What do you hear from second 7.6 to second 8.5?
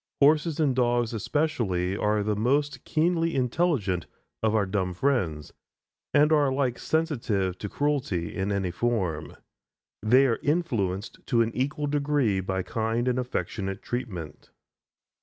cruelty